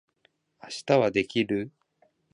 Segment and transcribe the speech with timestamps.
[0.63, 1.71] 明日はできる？